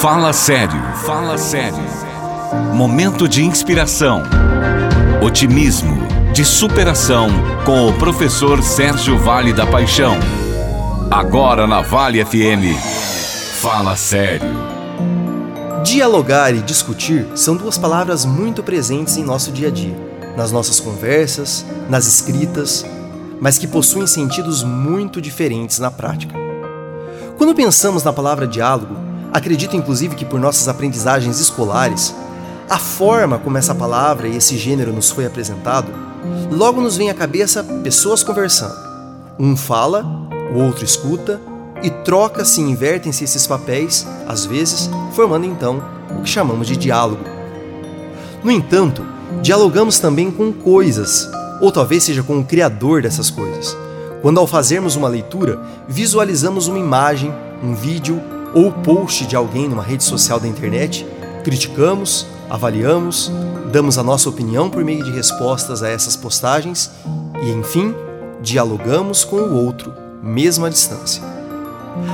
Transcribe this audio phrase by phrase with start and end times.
[0.00, 1.82] Fala sério, fala sério.
[2.72, 4.22] Momento de inspiração,
[5.22, 5.96] otimismo,
[6.32, 7.28] de superação
[7.64, 10.16] com o professor Sérgio Vale da Paixão.
[11.10, 12.78] Agora na Vale FM.
[13.60, 14.46] Fala sério.
[15.82, 19.96] Dialogar e discutir são duas palavras muito presentes em nosso dia a dia,
[20.36, 22.84] nas nossas conversas, nas escritas,
[23.40, 26.43] mas que possuem sentidos muito diferentes na prática.
[27.36, 28.96] Quando pensamos na palavra diálogo,
[29.32, 32.14] acredito inclusive que por nossas aprendizagens escolares,
[32.70, 35.92] a forma como essa palavra e esse gênero nos foi apresentado,
[36.50, 38.76] logo nos vem à cabeça pessoas conversando.
[39.38, 40.04] Um fala,
[40.54, 41.40] o outro escuta
[41.82, 45.82] e troca-se e invertem-se esses papéis, às vezes, formando então
[46.16, 47.24] o que chamamos de diálogo.
[48.44, 49.04] No entanto,
[49.42, 51.28] dialogamos também com coisas,
[51.60, 53.76] ou talvez seja com o criador dessas coisas.
[54.24, 57.30] Quando, ao fazermos uma leitura, visualizamos uma imagem,
[57.62, 58.22] um vídeo
[58.54, 61.06] ou post de alguém numa rede social da internet,
[61.44, 63.30] criticamos, avaliamos,
[63.70, 66.90] damos a nossa opinião por meio de respostas a essas postagens
[67.42, 67.94] e, enfim,
[68.40, 71.22] dialogamos com o outro, mesmo à distância.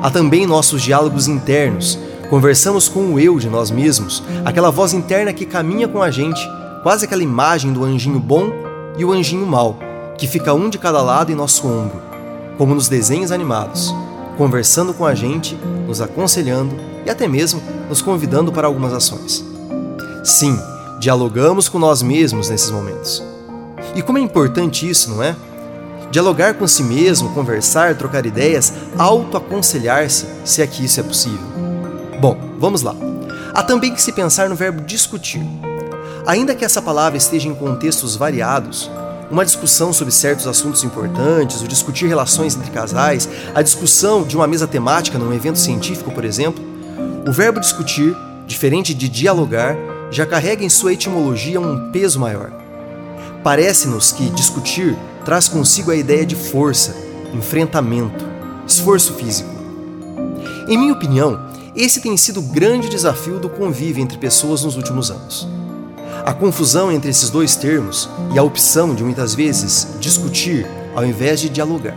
[0.00, 1.98] Há também nossos diálogos internos,
[2.30, 6.48] conversamos com o eu de nós mesmos, aquela voz interna que caminha com a gente,
[6.84, 8.52] quase aquela imagem do anjinho bom
[8.96, 9.85] e o anjinho mau
[10.16, 12.00] que fica um de cada lado em nosso ombro,
[12.56, 13.94] como nos desenhos animados,
[14.36, 15.54] conversando com a gente,
[15.86, 19.44] nos aconselhando e até mesmo nos convidando para algumas ações.
[20.24, 20.58] Sim,
[20.98, 23.22] dialogamos com nós mesmos nesses momentos.
[23.94, 25.36] E como é importante isso, não é?
[26.10, 31.46] Dialogar com si mesmo, conversar, trocar ideias, autoaconselhar-se, se é que isso é possível.
[32.20, 32.94] Bom, vamos lá.
[33.52, 35.42] Há também que se pensar no verbo discutir.
[36.26, 38.90] Ainda que essa palavra esteja em contextos variados,
[39.30, 44.46] uma discussão sobre certos assuntos importantes, o discutir relações entre casais, a discussão de uma
[44.46, 46.64] mesa temática num evento científico, por exemplo,
[47.26, 49.76] o verbo discutir, diferente de dialogar,
[50.10, 52.52] já carrega em sua etimologia um peso maior.
[53.42, 56.96] Parece-nos que discutir traz consigo a ideia de força,
[57.34, 58.24] enfrentamento,
[58.66, 59.50] esforço físico.
[60.68, 65.10] Em minha opinião, esse tem sido o grande desafio do convívio entre pessoas nos últimos
[65.10, 65.55] anos.
[66.26, 71.38] A confusão entre esses dois termos e a opção de muitas vezes discutir ao invés
[71.38, 71.96] de dialogar.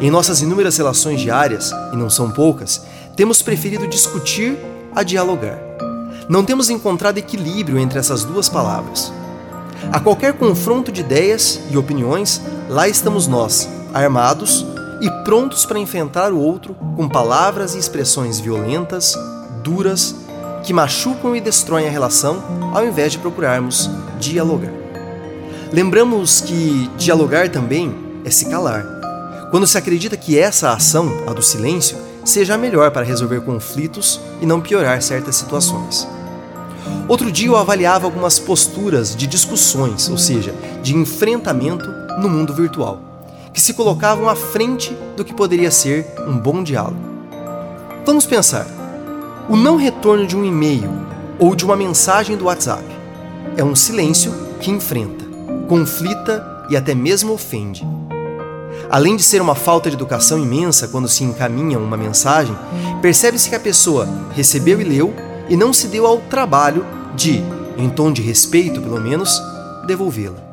[0.00, 2.82] Em nossas inúmeras relações diárias, e não são poucas,
[3.16, 4.56] temos preferido discutir
[4.94, 5.58] a dialogar.
[6.28, 9.12] Não temos encontrado equilíbrio entre essas duas palavras.
[9.90, 14.64] A qualquer confronto de ideias e opiniões, lá estamos nós, armados
[15.00, 19.16] e prontos para enfrentar o outro com palavras e expressões violentas,
[19.64, 20.14] duras
[20.66, 22.42] que machucam e destroem a relação,
[22.74, 23.88] ao invés de procurarmos
[24.18, 24.72] dialogar.
[25.72, 27.94] Lembramos que dialogar também
[28.24, 28.84] é se calar.
[29.52, 34.20] Quando se acredita que essa ação, a do silêncio, seja a melhor para resolver conflitos
[34.42, 36.06] e não piorar certas situações.
[37.08, 40.52] Outro dia eu avaliava algumas posturas de discussões, ou seja,
[40.82, 41.88] de enfrentamento
[42.20, 43.00] no mundo virtual,
[43.52, 46.98] que se colocavam à frente do que poderia ser um bom diálogo.
[48.04, 48.75] Vamos pensar.
[49.48, 50.90] O não retorno de um e-mail
[51.38, 52.84] ou de uma mensagem do WhatsApp
[53.56, 55.24] é um silêncio que enfrenta,
[55.68, 57.86] conflita e até mesmo ofende.
[58.90, 62.58] Além de ser uma falta de educação imensa quando se encaminha uma mensagem,
[63.00, 65.14] percebe-se que a pessoa recebeu e leu
[65.48, 66.84] e não se deu ao trabalho
[67.14, 67.40] de,
[67.78, 69.40] em tom de respeito pelo menos,
[69.86, 70.44] devolvê-la.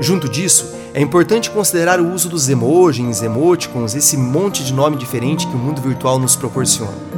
[0.00, 5.46] Junto disso, é importante considerar o uso dos emojis, emoticons, esse monte de nome diferente
[5.46, 7.11] que o mundo virtual nos proporciona.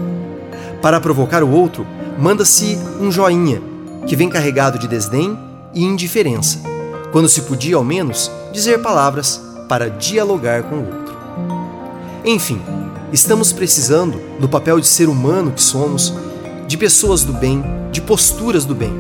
[0.84, 1.86] Para provocar o outro,
[2.18, 3.62] manda-se um joinha,
[4.06, 5.34] que vem carregado de desdém
[5.72, 6.60] e indiferença,
[7.10, 11.16] quando se podia, ao menos, dizer palavras para dialogar com o outro.
[12.22, 12.60] Enfim,
[13.10, 16.12] estamos precisando, no papel de ser humano que somos,
[16.68, 18.92] de pessoas do bem, de posturas do bem.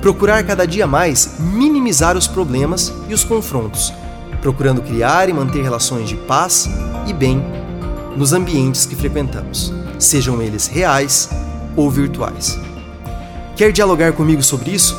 [0.00, 3.92] Procurar cada dia mais minimizar os problemas e os confrontos,
[4.40, 6.70] procurando criar e manter relações de paz
[7.06, 7.44] e bem
[8.16, 11.28] nos ambientes que frequentamos sejam eles reais
[11.76, 12.58] ou virtuais.
[13.56, 14.96] Quer dialogar comigo sobre isso?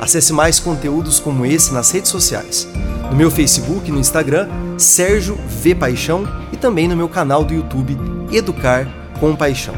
[0.00, 2.66] Acesse mais conteúdos como esse nas redes sociais.
[3.10, 7.54] No meu Facebook e no Instagram, Sérgio V Paixão e também no meu canal do
[7.54, 7.96] YouTube
[8.32, 8.88] Educar
[9.20, 9.74] com Paixão.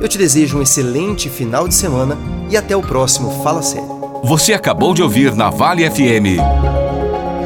[0.00, 2.18] Eu te desejo um excelente final de semana
[2.50, 4.20] e até o próximo Fala Sério.
[4.24, 6.40] Você acabou de ouvir na Vale FM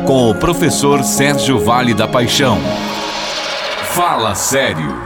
[0.06, 2.58] com o professor Sérgio Vale da Paixão.
[3.92, 5.05] Fala Sério.